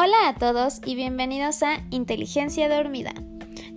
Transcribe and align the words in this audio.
Hola 0.00 0.28
a 0.28 0.34
todos 0.36 0.80
y 0.86 0.94
bienvenidos 0.94 1.64
a 1.64 1.82
Inteligencia 1.90 2.68
Dormida. 2.68 3.12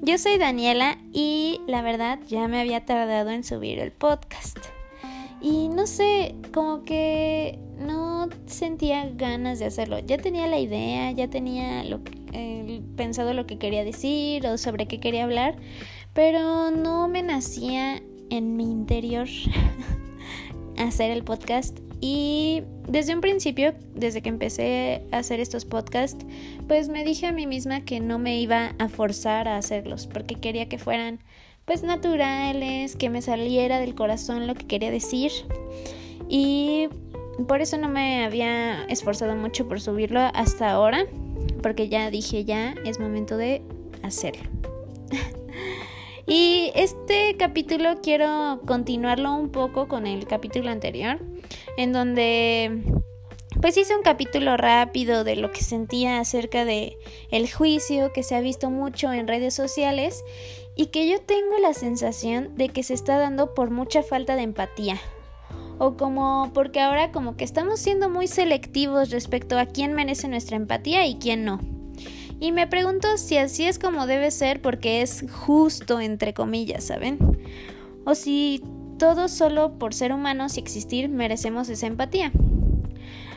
Yo 0.03 0.19
soy 0.19 0.37
Daniela 0.37 0.99
y 1.11 1.61
la 1.65 1.81
verdad 1.81 2.19
ya 2.27 2.47
me 2.47 2.61
había 2.61 2.85
tardado 2.85 3.31
en 3.31 3.43
subir 3.43 3.79
el 3.79 3.91
podcast. 3.91 4.59
Y 5.41 5.67
no 5.69 5.87
sé, 5.87 6.35
como 6.53 6.83
que 6.83 7.57
no 7.79 8.29
sentía 8.45 9.09
ganas 9.09 9.57
de 9.57 9.65
hacerlo. 9.65 9.97
Ya 9.97 10.19
tenía 10.19 10.45
la 10.45 10.59
idea, 10.59 11.09
ya 11.09 11.27
tenía 11.27 11.83
pensado 12.95 13.33
lo 13.33 13.47
que 13.47 13.57
quería 13.57 13.83
decir 13.83 14.45
o 14.45 14.59
sobre 14.59 14.87
qué 14.87 14.99
quería 14.99 15.23
hablar, 15.23 15.55
pero 16.13 16.69
no 16.69 17.07
me 17.07 17.23
nacía 17.23 17.99
en 18.29 18.57
mi 18.57 18.65
interior 18.65 19.27
hacer 20.77 21.09
el 21.09 21.23
podcast 21.23 21.79
y 22.01 22.63
desde 22.89 23.13
un 23.13 23.21
principio, 23.21 23.75
desde 23.93 24.23
que 24.23 24.29
empecé 24.29 25.03
a 25.11 25.19
hacer 25.19 25.39
estos 25.39 25.65
podcasts, 25.65 26.25
pues 26.67 26.89
me 26.89 27.05
dije 27.05 27.27
a 27.27 27.31
mí 27.31 27.45
misma 27.45 27.85
que 27.85 27.99
no 27.99 28.17
me 28.17 28.41
iba 28.41 28.73
a 28.79 28.89
forzar 28.89 29.47
a 29.47 29.57
hacerlos, 29.57 30.07
porque 30.07 30.33
quería 30.35 30.67
que 30.67 30.79
fueran 30.79 31.19
pues 31.65 31.83
naturales, 31.83 32.95
que 32.95 33.11
me 33.11 33.21
saliera 33.21 33.79
del 33.79 33.93
corazón 33.93 34.47
lo 34.47 34.55
que 34.55 34.65
quería 34.65 34.89
decir. 34.89 35.31
Y 36.27 36.89
por 37.47 37.61
eso 37.61 37.77
no 37.77 37.87
me 37.87 38.25
había 38.25 38.83
esforzado 38.85 39.35
mucho 39.35 39.67
por 39.67 39.79
subirlo 39.79 40.21
hasta 40.33 40.71
ahora, 40.71 41.05
porque 41.61 41.87
ya 41.87 42.09
dije 42.09 42.45
ya 42.45 42.73
es 42.83 42.99
momento 42.99 43.37
de 43.37 43.61
hacerlo. 44.01 44.49
y 46.25 46.71
este 46.73 47.37
capítulo 47.37 48.01
quiero 48.01 48.61
continuarlo 48.65 49.35
un 49.35 49.49
poco 49.49 49.87
con 49.87 50.07
el 50.07 50.25
capítulo 50.25 50.71
anterior 50.71 51.19
en 51.77 51.93
donde 51.93 52.83
pues 53.61 53.77
hice 53.77 53.95
un 53.95 54.03
capítulo 54.03 54.57
rápido 54.57 55.23
de 55.23 55.35
lo 55.35 55.51
que 55.51 55.61
sentía 55.61 56.19
acerca 56.19 56.65
de 56.65 56.97
el 57.29 57.51
juicio 57.51 58.11
que 58.13 58.23
se 58.23 58.35
ha 58.35 58.41
visto 58.41 58.69
mucho 58.69 59.11
en 59.13 59.27
redes 59.27 59.53
sociales 59.53 60.23
y 60.75 60.87
que 60.87 61.07
yo 61.09 61.21
tengo 61.21 61.59
la 61.61 61.73
sensación 61.73 62.55
de 62.55 62.69
que 62.69 62.83
se 62.83 62.93
está 62.93 63.19
dando 63.19 63.53
por 63.53 63.69
mucha 63.69 64.03
falta 64.03 64.35
de 64.35 64.43
empatía 64.43 64.99
o 65.77 65.97
como 65.97 66.51
porque 66.53 66.79
ahora 66.79 67.11
como 67.11 67.35
que 67.35 67.43
estamos 67.43 67.79
siendo 67.79 68.09
muy 68.09 68.27
selectivos 68.27 69.09
respecto 69.09 69.57
a 69.57 69.65
quién 69.65 69.93
merece 69.93 70.27
nuestra 70.27 70.55
empatía 70.55 71.07
y 71.07 71.15
quién 71.15 71.43
no. 71.43 71.59
Y 72.39 72.51
me 72.51 72.67
pregunto 72.67 73.17
si 73.17 73.37
así 73.37 73.65
es 73.65 73.79
como 73.79 74.07
debe 74.07 74.31
ser 74.31 74.61
porque 74.61 75.01
es 75.01 75.25
justo 75.31 75.99
entre 75.99 76.33
comillas, 76.33 76.83
¿saben? 76.83 77.19
O 78.05 78.15
si 78.15 78.63
todos 79.01 79.31
solo 79.31 79.79
por 79.79 79.95
ser 79.95 80.13
humanos 80.13 80.57
y 80.57 80.59
existir 80.59 81.09
merecemos 81.09 81.69
esa 81.69 81.87
empatía. 81.87 82.31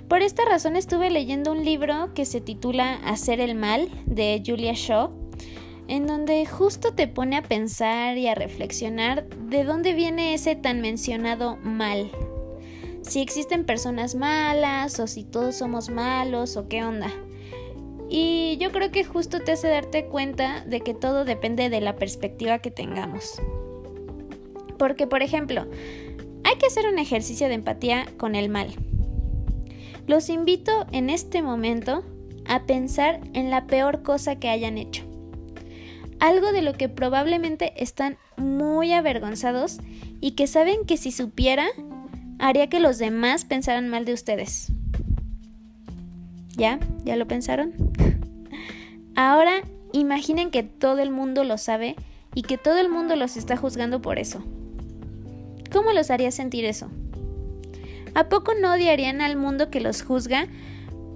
Por 0.09 0.21
esta 0.21 0.45
razón 0.45 0.77
estuve 0.77 1.09
leyendo 1.09 1.53
un 1.53 1.65
libro 1.65 2.13
que 2.13 2.27
se 2.27 2.43
titula 2.43 2.97
Hacer 2.97 3.41
el 3.41 3.55
mal 3.55 3.89
de 4.05 4.43
Julia 4.45 4.75
Shaw, 4.75 5.11
en 5.89 6.07
donde 6.07 6.45
justo 6.45 6.93
te 6.93 7.09
pone 7.09 7.39
a 7.39 7.43
pensar 7.43 8.19
y 8.19 8.29
a 8.29 8.35
reflexionar 8.35 9.27
de 9.27 9.65
dónde 9.65 9.95
viene 9.95 10.35
ese 10.35 10.55
tan 10.55 10.83
mencionado 10.83 11.57
mal. 11.63 12.11
Si 13.01 13.23
existen 13.23 13.65
personas 13.65 14.15
malas 14.15 15.01
o 15.01 15.07
si 15.07 15.25
todos 15.25 15.57
somos 15.57 15.89
malos 15.89 16.59
o 16.59 16.69
qué 16.69 16.85
onda. 16.85 17.11
Y 18.11 18.59
yo 18.61 18.71
creo 18.71 18.91
que 18.91 19.05
justo 19.05 19.41
te 19.41 19.53
hace 19.53 19.69
darte 19.69 20.09
cuenta 20.09 20.63
de 20.67 20.83
que 20.83 20.93
todo 20.93 21.25
depende 21.25 21.71
de 21.71 21.81
la 21.81 21.97
perspectiva 21.97 22.59
que 22.59 22.71
tengamos. 22.71 23.41
Porque, 24.79 25.07
por 25.07 25.23
ejemplo, 25.23 25.67
hay 26.45 26.57
que 26.57 26.67
hacer 26.67 26.87
un 26.87 26.99
ejercicio 26.99 27.49
de 27.49 27.55
empatía 27.55 28.07
con 28.17 28.35
el 28.35 28.49
mal. 28.49 28.69
Los 30.07 30.29
invito 30.29 30.87
en 30.93 31.09
este 31.09 31.43
momento 31.43 32.05
a 32.47 32.65
pensar 32.65 33.21
en 33.33 33.51
la 33.51 33.67
peor 33.67 34.03
cosa 34.03 34.37
que 34.37 34.51
hayan 34.51 34.77
hecho. 34.77 35.05
Algo 36.21 36.53
de 36.53 36.63
lo 36.63 36.75
que 36.75 36.89
probablemente 36.89 37.73
están 37.83 38.19
muy 38.37 38.93
avergonzados 38.93 39.79
y 40.21 40.33
que 40.33 40.47
saben 40.47 40.85
que 40.87 40.97
si 40.97 41.11
supiera 41.11 41.67
haría 42.39 42.69
que 42.69 42.81
los 42.81 42.99
demás 42.99 43.45
pensaran 43.45 43.89
mal 43.89 44.05
de 44.05 44.13
ustedes. 44.13 44.73
¿Ya? 46.57 46.79
¿Ya 47.05 47.17
lo 47.17 47.27
pensaron? 47.27 47.73
Ahora 49.17 49.63
imaginen 49.93 50.51
que 50.51 50.63
todo 50.63 50.99
el 50.99 51.11
mundo 51.11 51.45
lo 51.45 51.59
sabe 51.59 51.97
y 52.35 52.43
que 52.43 52.59
todo 52.59 52.79
el 52.79 52.89
mundo 52.89 53.17
los 53.17 53.37
está 53.37 53.57
juzgando 53.57 54.03
por 54.03 54.19
eso. 54.19 54.45
¿Cómo 55.75 55.91
los 55.91 56.13
haría 56.13 56.31
sentir 56.31 56.65
eso? 56.67 56.89
¿A 58.15 58.29
poco 58.29 58.53
no 58.55 58.75
odiarían 58.75 59.21
al 59.21 59.35
mundo 59.37 59.71
que 59.71 59.81
los 59.81 60.03
juzga 60.03 60.47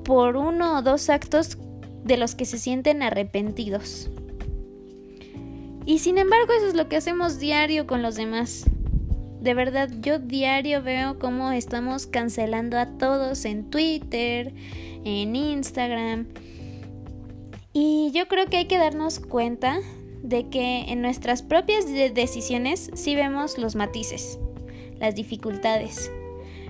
por 0.04 0.36
uno 0.36 0.76
o 0.76 0.82
dos 0.82 1.10
actos 1.10 1.58
de 2.02 2.16
los 2.16 2.34
que 2.34 2.44
se 2.44 2.58
sienten 2.58 3.04
arrepentidos? 3.04 4.10
Y 5.86 6.00
sin 6.00 6.18
embargo 6.18 6.52
eso 6.54 6.66
es 6.66 6.74
lo 6.74 6.88
que 6.88 6.96
hacemos 6.96 7.38
diario 7.38 7.86
con 7.86 8.02
los 8.02 8.16
demás. 8.16 8.64
De 9.40 9.54
verdad, 9.54 9.90
yo 10.00 10.18
diario 10.18 10.82
veo 10.82 11.20
cómo 11.20 11.52
estamos 11.52 12.08
cancelando 12.08 12.80
a 12.80 12.86
todos 12.98 13.44
en 13.44 13.70
Twitter, 13.70 14.52
en 15.04 15.36
Instagram. 15.36 16.26
Y 17.72 18.10
yo 18.12 18.26
creo 18.26 18.46
que 18.46 18.56
hay 18.56 18.66
que 18.66 18.78
darnos 18.78 19.20
cuenta 19.20 19.78
de 20.24 20.48
que 20.48 20.80
en 20.88 21.00
nuestras 21.00 21.42
propias 21.42 21.86
decisiones 21.86 22.90
sí 22.94 23.14
vemos 23.14 23.56
los 23.56 23.76
matices 23.76 24.40
las 25.00 25.14
dificultades. 25.14 26.10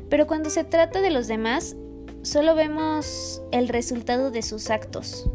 Pero 0.08 0.26
cuando 0.26 0.50
se 0.50 0.64
trata 0.64 1.00
de 1.00 1.10
los 1.10 1.28
demás, 1.28 1.76
solo 2.22 2.54
vemos 2.54 3.42
el 3.52 3.68
resultado 3.68 4.30
de 4.30 4.42
sus 4.42 4.70
actos. 4.70 5.28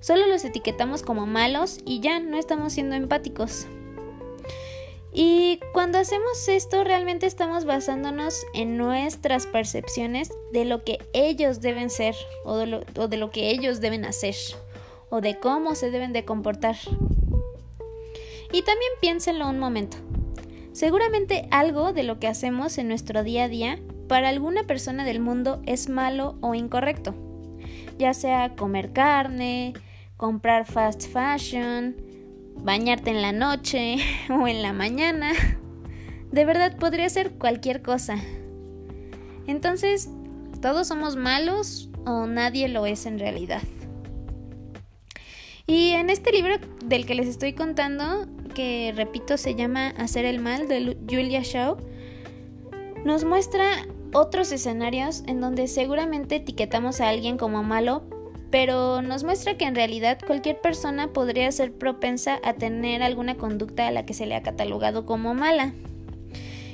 Solo 0.00 0.26
los 0.26 0.44
etiquetamos 0.44 1.02
como 1.02 1.26
malos 1.26 1.78
y 1.84 2.00
ya 2.00 2.20
no 2.20 2.38
estamos 2.38 2.72
siendo 2.72 2.96
empáticos. 2.96 3.66
Y 5.12 5.58
cuando 5.72 5.98
hacemos 5.98 6.46
esto 6.48 6.84
realmente 6.84 7.26
estamos 7.26 7.64
basándonos 7.64 8.46
en 8.54 8.76
nuestras 8.76 9.46
percepciones 9.46 10.30
de 10.52 10.64
lo 10.64 10.84
que 10.84 10.98
ellos 11.12 11.60
deben 11.60 11.90
ser 11.90 12.14
o 12.44 12.56
de 12.56 12.66
lo, 13.16 13.30
que 13.30 13.50
ellos 13.50 13.80
deben 13.80 14.04
hacer 14.04 14.36
o 15.10 15.20
de 15.20 15.38
cómo 15.38 15.74
se 15.74 15.90
deben 15.90 16.12
de 16.12 16.24
comportar. 16.24 16.76
Y 18.52 18.62
también 18.62 18.92
piénsenlo 19.00 19.48
un 19.48 19.58
momento. 19.58 19.96
Seguramente 20.80 21.46
algo 21.50 21.92
de 21.92 22.04
lo 22.04 22.18
que 22.18 22.26
hacemos 22.26 22.78
en 22.78 22.88
nuestro 22.88 23.22
día 23.22 23.44
a 23.44 23.48
día 23.48 23.78
para 24.08 24.30
alguna 24.30 24.64
persona 24.64 25.04
del 25.04 25.20
mundo 25.20 25.60
es 25.66 25.90
malo 25.90 26.38
o 26.40 26.54
incorrecto, 26.54 27.14
ya 27.98 28.14
sea 28.14 28.56
comer 28.56 28.94
carne, 28.94 29.74
comprar 30.16 30.64
fast 30.64 31.06
fashion, 31.06 31.96
bañarte 32.62 33.10
en 33.10 33.20
la 33.20 33.32
noche 33.32 33.96
o 34.30 34.48
en 34.48 34.62
la 34.62 34.72
mañana. 34.72 35.32
De 36.32 36.46
verdad 36.46 36.74
podría 36.78 37.10
ser 37.10 37.32
cualquier 37.32 37.82
cosa. 37.82 38.16
Entonces, 39.46 40.08
¿todos 40.62 40.88
somos 40.88 41.14
malos 41.14 41.90
o 42.06 42.26
nadie 42.26 42.70
lo 42.70 42.86
es 42.86 43.04
en 43.04 43.18
realidad? 43.18 43.60
Y 45.66 45.90
en 45.90 46.08
este 46.08 46.32
libro 46.32 46.54
del 46.86 47.04
que 47.04 47.14
les 47.14 47.28
estoy 47.28 47.52
contando, 47.52 48.26
que 48.50 48.92
repito 48.94 49.36
se 49.36 49.54
llama 49.54 49.88
Hacer 49.90 50.24
el 50.24 50.40
mal 50.40 50.68
de 50.68 50.96
Julia 51.08 51.42
Shaw, 51.42 51.76
nos 53.04 53.24
muestra 53.24 53.86
otros 54.12 54.52
escenarios 54.52 55.22
en 55.26 55.40
donde 55.40 55.68
seguramente 55.68 56.36
etiquetamos 56.36 57.00
a 57.00 57.08
alguien 57.08 57.38
como 57.38 57.62
malo, 57.62 58.02
pero 58.50 59.00
nos 59.02 59.24
muestra 59.24 59.56
que 59.56 59.64
en 59.64 59.74
realidad 59.74 60.18
cualquier 60.26 60.60
persona 60.60 61.12
podría 61.12 61.50
ser 61.52 61.72
propensa 61.72 62.40
a 62.42 62.54
tener 62.54 63.02
alguna 63.02 63.36
conducta 63.36 63.86
a 63.86 63.90
la 63.90 64.04
que 64.04 64.14
se 64.14 64.26
le 64.26 64.34
ha 64.34 64.42
catalogado 64.42 65.06
como 65.06 65.34
mala. 65.34 65.72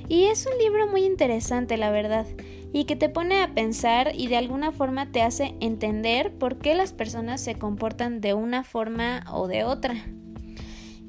Y 0.09 0.25
es 0.27 0.47
un 0.47 0.59
libro 0.59 0.87
muy 0.87 1.05
interesante, 1.05 1.77
la 1.77 1.91
verdad, 1.91 2.27
y 2.73 2.85
que 2.85 2.97
te 2.97 3.09
pone 3.09 3.43
a 3.43 3.55
pensar 3.55 4.13
y 4.15 4.29
de 4.29 4.37
alguna 4.37 4.73
forma 4.73 5.13
te 5.13 5.23
hace 5.23 5.55
entender 5.61 6.33
por 6.33 6.59
qué 6.59 6.75
las 6.75 6.93
personas 6.93 7.41
se 7.41 7.57
comportan 7.57 8.21
de 8.21 8.35
una 8.35 8.65
forma 8.65 9.25
o 9.33 9.49
de 9.49 9.65
otra 9.65 10.07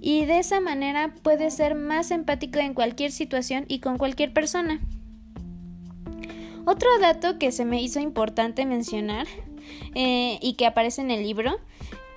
y 0.01 0.25
de 0.25 0.39
esa 0.39 0.59
manera 0.59 1.13
puedes 1.23 1.55
ser 1.55 1.75
más 1.75 2.11
empático 2.11 2.59
en 2.59 2.73
cualquier 2.73 3.11
situación 3.11 3.65
y 3.67 3.79
con 3.79 3.97
cualquier 3.97 4.33
persona. 4.33 4.79
Otro 6.65 6.89
dato 6.99 7.39
que 7.39 7.51
se 7.51 7.65
me 7.65 7.81
hizo 7.81 7.99
importante 7.99 8.65
mencionar 8.65 9.25
eh, 9.95 10.37
y 10.41 10.53
que 10.53 10.65
aparece 10.65 11.01
en 11.01 11.11
el 11.11 11.23
libro 11.23 11.59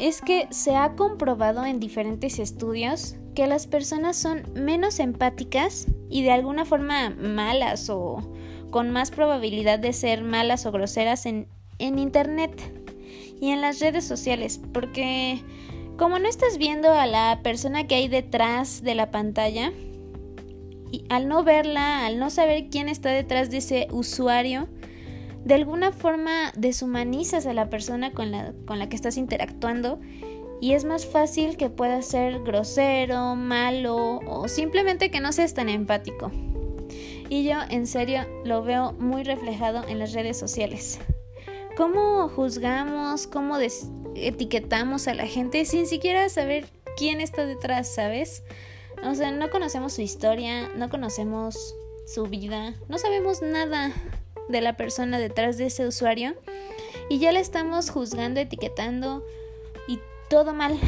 es 0.01 0.21
que 0.21 0.49
se 0.51 0.75
ha 0.75 0.97
comprobado 0.97 1.65
en 1.65 1.79
diferentes 1.79 2.39
estudios 2.39 3.17
que 3.35 3.47
las 3.47 3.67
personas 3.67 4.17
son 4.17 4.43
menos 4.55 4.99
empáticas 4.99 5.87
y 6.09 6.23
de 6.23 6.33
alguna 6.33 6.65
forma 6.65 7.11
malas 7.11 7.89
o 7.91 8.33
con 8.71 8.91
más 8.91 9.11
probabilidad 9.11 9.79
de 9.79 9.93
ser 9.93 10.23
malas 10.23 10.67
o 10.67 10.73
groseras 10.73 11.27
en, 11.27 11.47
en 11.79 11.99
Internet 11.99 12.51
y 13.41 13.51
en 13.51 13.61
las 13.61 13.81
redes 13.81 14.05
sociales, 14.05 14.61
porque 14.73 15.43
como 16.01 16.19
no 16.19 16.31
estás 16.31 16.57
viendo 16.57 16.91
a 16.95 17.05
la 17.05 17.41
persona 17.43 17.87
que 17.87 17.95
hay 17.95 18.09
detrás 18.09 18.83
de 18.83 18.95
la 18.95 19.11
pantalla, 19.11 19.71
y 20.91 21.05
al 21.11 21.29
no 21.29 21.45
verla, 21.45 22.07
al 22.07 22.19
no 22.19 22.31
saber 22.31 22.71
quién 22.71 22.89
está 22.89 23.11
detrás 23.11 23.51
de 23.51 23.59
ese 23.59 23.87
usuario, 23.91 24.67
de 25.45 25.53
alguna 25.53 25.93
forma 25.93 26.53
deshumanizas 26.57 27.45
a 27.45 27.53
la 27.53 27.69
persona 27.69 28.13
con 28.13 28.31
la, 28.31 28.55
con 28.65 28.79
la 28.79 28.89
que 28.89 28.97
estás 28.97 29.19
interactuando 29.19 30.01
y 30.63 30.73
es 30.73 30.87
más 30.87 31.05
fácil 31.05 31.59
que 31.59 31.69
puedas 31.69 32.07
ser 32.07 32.41
grosero, 32.45 33.37
malo 33.37 34.21
o 34.27 34.49
simplemente 34.49 35.11
que 35.11 35.21
no 35.21 35.33
seas 35.33 35.53
tan 35.53 35.69
empático. 35.69 36.33
Y 37.29 37.45
yo 37.45 37.59
en 37.69 37.87
serio 37.87 38.23
lo 38.47 38.63
veo 38.63 38.93
muy 38.95 39.23
reflejado 39.23 39.87
en 39.87 39.99
las 39.99 40.15
redes 40.15 40.39
sociales. 40.39 40.99
¿Cómo 41.77 42.31
juzgamos, 42.31 43.27
cómo 43.27 43.59
etiquetamos 44.15 45.09
a 45.09 45.15
la 45.15 45.27
gente 45.27 45.65
sin 45.65 45.87
siquiera 45.87 46.29
saber 46.29 46.67
quién 46.97 47.21
está 47.21 47.47
detrás, 47.47 47.93
¿sabes? 47.93 48.43
O 49.05 49.15
sea, 49.15 49.31
no 49.31 49.51
conocemos 49.51 49.95
su 49.95 50.03
historia, 50.03 50.69
no 50.77 50.91
conocemos 50.91 51.75
su 52.07 52.25
vida, 52.25 52.75
no 52.89 52.99
sabemos 52.99 53.41
nada 53.43 53.93
de 54.49 54.61
la 54.61 54.77
persona 54.77 55.19
detrás 55.19 55.59
de 55.59 55.67
ese 55.67 55.87
usuario 55.87 56.35
y 57.09 57.19
ya 57.19 57.33
le 57.33 57.41
estamos 57.41 57.91
juzgando, 57.91 58.41
etiquetando 58.41 59.25
y 59.89 60.01
todo 60.29 60.53
mal. 60.53 60.79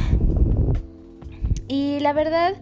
Y 1.69 2.01
la 2.01 2.13
verdad, 2.13 2.57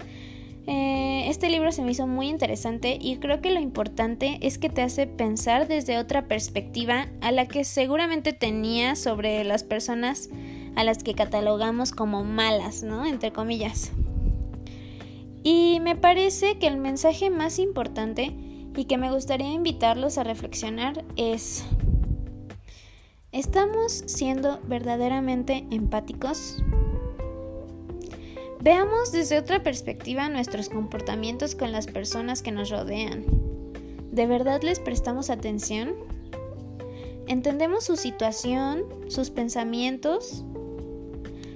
eh, 0.73 1.29
este 1.29 1.51
libro 1.51 1.73
se 1.73 1.83
me 1.83 1.91
hizo 1.91 2.07
muy 2.07 2.29
interesante 2.29 2.97
y 3.01 3.17
creo 3.17 3.41
que 3.41 3.51
lo 3.51 3.59
importante 3.59 4.39
es 4.41 4.57
que 4.57 4.69
te 4.69 4.83
hace 4.83 5.09
pensar 5.09 5.67
desde 5.67 5.99
otra 5.99 6.29
perspectiva 6.29 7.09
a 7.23 7.33
la 7.33 7.49
que 7.49 7.65
seguramente 7.65 8.33
tenía 8.33 8.95
sobre 8.95 9.43
las 9.43 9.65
personas 9.65 10.31
a 10.77 10.85
las 10.85 11.03
que 11.03 11.15
catalogamos 11.15 11.91
como 11.91 12.23
malas, 12.23 12.85
¿no? 12.85 13.05
Entre 13.05 13.33
comillas. 13.33 13.91
Y 15.43 15.81
me 15.81 15.97
parece 15.97 16.61
que 16.61 16.69
el 16.69 16.77
mensaje 16.77 17.31
más 17.31 17.59
importante 17.59 18.33
y 18.77 18.85
que 18.85 18.97
me 18.97 19.11
gustaría 19.11 19.53
invitarlos 19.53 20.19
a 20.19 20.23
reflexionar 20.23 21.05
es, 21.17 21.65
¿estamos 23.33 24.05
siendo 24.07 24.61
verdaderamente 24.69 25.67
empáticos? 25.73 26.63
Veamos 28.63 29.11
desde 29.11 29.39
otra 29.39 29.63
perspectiva 29.63 30.29
nuestros 30.29 30.69
comportamientos 30.69 31.55
con 31.55 31.73
las 31.73 31.87
personas 31.87 32.43
que 32.43 32.53
nos 32.53 32.69
rodean. 32.69 33.25
¿De 34.13 34.27
verdad 34.27 34.61
les 34.63 34.79
prestamos 34.79 35.31
atención? 35.31 35.95
¿Entendemos 37.27 37.85
su 37.85 37.97
situación, 37.97 38.85
sus 39.09 39.31
pensamientos? 39.31 40.45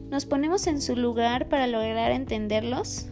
¿Nos 0.08 0.24
ponemos 0.24 0.66
en 0.66 0.80
su 0.80 0.96
lugar 0.96 1.50
para 1.50 1.66
lograr 1.66 2.10
entenderlos? 2.10 3.08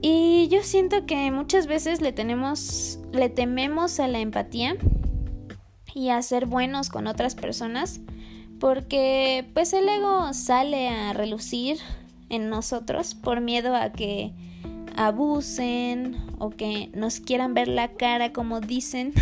Y 0.00 0.48
yo 0.48 0.62
siento 0.62 1.04
que 1.04 1.30
muchas 1.30 1.66
veces 1.66 2.00
le 2.00 2.12
tenemos 2.12 2.98
le 3.12 3.28
tememos 3.28 4.00
a 4.00 4.08
la 4.08 4.20
empatía 4.20 4.76
y 5.94 6.08
a 6.08 6.22
ser 6.22 6.46
buenos 6.46 6.88
con 6.88 7.06
otras 7.06 7.34
personas 7.34 8.00
porque 8.60 9.46
pues 9.54 9.72
el 9.72 9.88
ego 9.88 10.32
sale 10.34 10.88
a 10.88 11.12
relucir 11.14 11.78
en 12.28 12.50
nosotros 12.50 13.14
por 13.14 13.40
miedo 13.40 13.74
a 13.74 13.90
que 13.90 14.32
abusen 14.96 16.18
o 16.38 16.50
que 16.50 16.90
nos 16.94 17.20
quieran 17.20 17.54
ver 17.54 17.68
la 17.68 17.88
cara 17.88 18.32
como 18.32 18.60
dicen. 18.60 19.14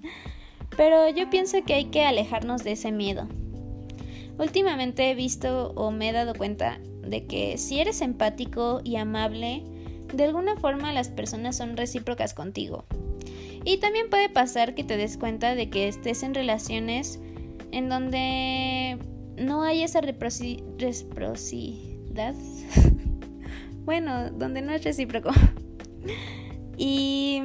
Pero 0.76 1.08
yo 1.10 1.30
pienso 1.30 1.62
que 1.64 1.74
hay 1.74 1.84
que 1.86 2.04
alejarnos 2.04 2.64
de 2.64 2.72
ese 2.72 2.90
miedo. 2.92 3.28
Últimamente 4.38 5.10
he 5.10 5.14
visto 5.14 5.72
o 5.76 5.90
me 5.92 6.08
he 6.08 6.12
dado 6.12 6.34
cuenta 6.34 6.80
de 7.06 7.26
que 7.26 7.58
si 7.58 7.78
eres 7.78 8.00
empático 8.00 8.80
y 8.82 8.96
amable, 8.96 9.62
de 10.12 10.24
alguna 10.24 10.56
forma 10.56 10.92
las 10.92 11.08
personas 11.08 11.56
son 11.56 11.76
recíprocas 11.76 12.34
contigo. 12.34 12.84
Y 13.64 13.76
también 13.76 14.10
puede 14.10 14.28
pasar 14.28 14.74
que 14.74 14.82
te 14.82 14.96
des 14.96 15.18
cuenta 15.18 15.54
de 15.54 15.70
que 15.70 15.86
estés 15.86 16.24
en 16.24 16.34
relaciones 16.34 17.20
en 17.72 17.88
donde 17.88 18.98
no 19.36 19.64
hay 19.64 19.82
esa 19.82 20.00
reciprocidad. 20.00 22.36
bueno, 23.84 24.30
donde 24.30 24.62
no 24.62 24.72
es 24.72 24.84
recíproco. 24.84 25.30
y 26.76 27.42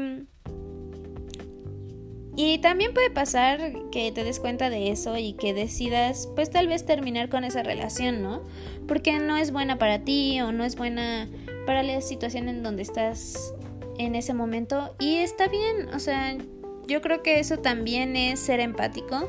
y 2.39 2.59
también 2.59 2.93
puede 2.93 3.09
pasar 3.09 3.73
que 3.89 4.11
te 4.11 4.23
des 4.23 4.39
cuenta 4.39 4.69
de 4.69 4.91
eso 4.91 5.17
y 5.17 5.33
que 5.33 5.55
decidas, 5.55 6.29
pues 6.35 6.51
tal 6.51 6.67
vez 6.67 6.85
terminar 6.85 7.29
con 7.29 7.43
esa 7.43 7.63
relación, 7.63 8.21
¿no? 8.21 8.43
Porque 8.87 9.17
no 9.17 9.37
es 9.37 9.51
buena 9.51 9.79
para 9.79 10.03
ti 10.03 10.39
o 10.41 10.51
no 10.51 10.63
es 10.63 10.75
buena 10.75 11.27
para 11.65 11.81
la 11.81 11.99
situación 11.99 12.47
en 12.47 12.61
donde 12.61 12.83
estás 12.83 13.55
en 13.97 14.13
ese 14.13 14.35
momento. 14.35 14.95
Y 14.99 15.15
está 15.15 15.47
bien, 15.47 15.89
o 15.95 15.99
sea, 15.99 16.37
yo 16.87 17.01
creo 17.01 17.23
que 17.23 17.39
eso 17.39 17.57
también 17.57 18.15
es 18.15 18.39
ser 18.39 18.59
empático, 18.59 19.27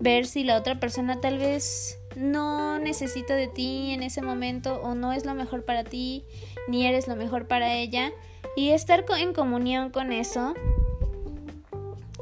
ver 0.00 0.26
si 0.26 0.44
la 0.44 0.56
otra 0.56 0.78
persona 0.78 1.20
tal 1.20 1.38
vez 1.38 1.98
no 2.16 2.78
necesita 2.78 3.34
de 3.34 3.48
ti 3.48 3.90
en 3.90 4.02
ese 4.02 4.22
momento 4.22 4.80
o 4.82 4.94
no 4.94 5.12
es 5.12 5.24
lo 5.24 5.34
mejor 5.34 5.64
para 5.64 5.84
ti, 5.84 6.24
ni 6.68 6.86
eres 6.86 7.08
lo 7.08 7.16
mejor 7.16 7.46
para 7.46 7.74
ella. 7.74 8.12
Y 8.56 8.70
estar 8.70 9.04
en 9.18 9.34
comunión 9.34 9.90
con 9.90 10.12
eso 10.12 10.54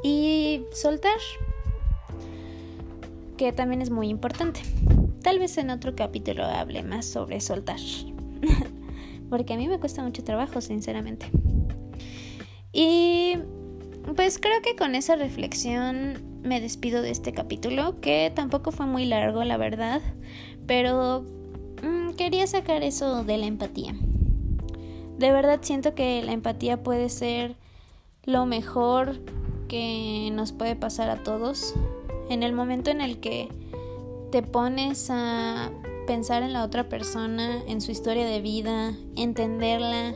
y 0.03 0.65
soltar, 0.71 1.17
que 3.37 3.53
también 3.53 3.81
es 3.81 3.89
muy 3.89 4.09
importante. 4.09 4.61
Tal 5.21 5.39
vez 5.39 5.57
en 5.57 5.69
otro 5.69 5.95
capítulo 5.95 6.45
hable 6.45 6.83
más 6.83 7.05
sobre 7.05 7.39
soltar, 7.39 7.79
porque 9.29 9.53
a 9.53 9.57
mí 9.57 9.67
me 9.67 9.79
cuesta 9.79 10.03
mucho 10.03 10.23
trabajo, 10.23 10.61
sinceramente. 10.61 11.27
Y 12.73 13.37
pues 14.15 14.37
creo 14.37 14.61
que 14.61 14.75
con 14.75 14.93
esa 14.93 15.15
reflexión 15.15 16.34
me 16.45 16.61
despido 16.61 17.01
de 17.01 17.11
este 17.11 17.33
capítulo, 17.33 17.99
que 17.99 18.31
tampoco 18.33 18.71
fue 18.71 18.85
muy 18.85 19.05
largo, 19.05 19.43
la 19.43 19.57
verdad, 19.57 20.01
pero 20.67 21.25
mm, 21.81 22.11
quería 22.11 22.47
sacar 22.47 22.83
eso 22.83 23.23
de 23.23 23.37
la 23.37 23.47
empatía. 23.47 23.95
De 25.17 25.31
verdad 25.31 25.59
siento 25.61 25.95
que 25.95 26.21
la 26.23 26.33
empatía 26.33 26.83
puede 26.83 27.09
ser 27.09 27.55
lo 28.23 28.45
mejor 28.45 29.19
que 29.67 30.29
nos 30.31 30.51
puede 30.51 30.75
pasar 30.75 31.09
a 31.09 31.23
todos. 31.23 31.73
En 32.29 32.43
el 32.43 32.53
momento 32.53 32.91
en 32.91 33.01
el 33.01 33.19
que 33.19 33.49
te 34.31 34.41
pones 34.41 35.09
a 35.09 35.71
pensar 36.05 36.43
en 36.43 36.53
la 36.53 36.63
otra 36.63 36.89
persona, 36.89 37.63
en 37.67 37.81
su 37.81 37.91
historia 37.91 38.25
de 38.25 38.41
vida, 38.41 38.93
entenderla, 39.15 40.15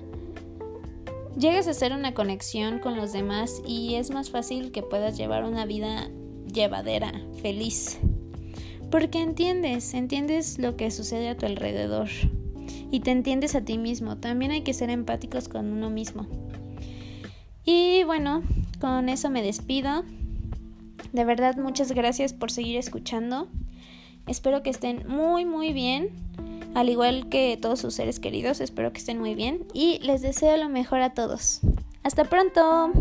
llegas 1.39 1.67
a 1.67 1.71
hacer 1.71 1.93
una 1.93 2.13
conexión 2.13 2.79
con 2.79 2.97
los 2.97 3.13
demás 3.13 3.61
y 3.65 3.95
es 3.95 4.11
más 4.11 4.29
fácil 4.29 4.71
que 4.71 4.83
puedas 4.83 5.17
llevar 5.17 5.45
una 5.45 5.65
vida 5.65 6.09
llevadera, 6.51 7.13
feliz. 7.41 7.97
Porque 8.91 9.21
entiendes, 9.21 9.93
entiendes 9.93 10.59
lo 10.59 10.75
que 10.75 10.91
sucede 10.91 11.29
a 11.29 11.37
tu 11.37 11.45
alrededor 11.45 12.09
y 12.91 12.99
te 12.99 13.11
entiendes 13.11 13.55
a 13.55 13.61
ti 13.61 13.77
mismo. 13.77 14.17
También 14.17 14.51
hay 14.51 14.61
que 14.61 14.73
ser 14.73 14.89
empáticos 14.89 15.47
con 15.47 15.71
uno 15.71 15.89
mismo. 15.89 16.27
Y 17.63 18.03
bueno, 18.03 18.43
con 18.81 19.09
eso 19.09 19.29
me 19.29 19.41
despido. 19.41 20.03
De 21.13 21.23
verdad, 21.23 21.55
muchas 21.55 21.91
gracias 21.91 22.33
por 22.33 22.51
seguir 22.51 22.77
escuchando. 22.77 23.47
Espero 24.27 24.61
que 24.63 24.69
estén 24.69 25.07
muy, 25.07 25.45
muy 25.45 25.71
bien. 25.71 26.09
Al 26.75 26.89
igual 26.89 27.29
que 27.29 27.57
todos 27.61 27.79
sus 27.79 27.95
seres 27.95 28.19
queridos, 28.19 28.61
espero 28.61 28.91
que 28.91 28.99
estén 28.99 29.19
muy 29.19 29.35
bien. 29.35 29.65
Y 29.73 29.99
les 29.99 30.21
deseo 30.21 30.55
lo 30.57 30.69
mejor 30.69 31.01
a 31.01 31.13
todos. 31.13 31.61
Hasta 32.03 32.25
pronto. 32.25 32.91